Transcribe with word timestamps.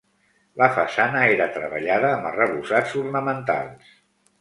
La 0.61 0.69
façana 0.77 1.21
era 1.35 1.47
treballada 1.59 2.11
amb 2.17 2.33
arrebossats 2.33 2.99
ornamentals. 3.07 3.97